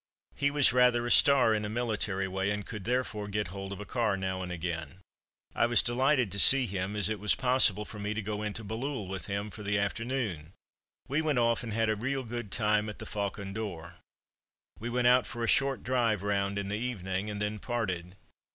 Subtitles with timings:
[0.33, 3.79] He was rather a star in a military way, and could, therefore, get hold of
[3.79, 4.97] a car now and again.
[5.53, 8.63] I was delighted to see him, as it was possible for me to go into
[8.63, 10.53] Bailleul with him for the afternoon.
[11.07, 13.97] We went off and had a real good time at the "Faucon d'Or."
[14.79, 18.15] We went out for a short drive round in the evening, and then parted.